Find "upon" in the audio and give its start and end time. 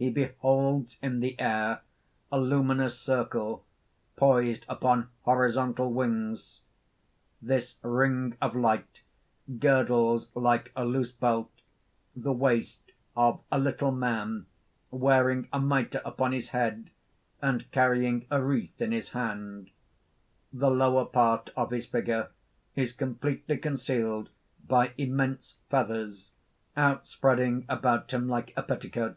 4.68-5.08, 16.04-16.32